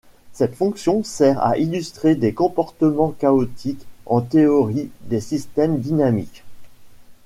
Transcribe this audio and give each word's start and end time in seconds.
Cette 0.33 0.55
fonction 0.55 1.03
sert 1.03 1.45
à 1.45 1.59
illustrer 1.59 2.15
des 2.15 2.33
comportements 2.33 3.11
chaotiques 3.11 3.85
en 4.07 4.19
théorie 4.21 4.89
des 5.03 5.21
systèmes 5.21 5.77
dynamiques. 5.79 6.43